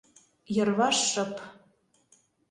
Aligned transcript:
Йырваш 0.55 0.97
шып. 1.11 1.33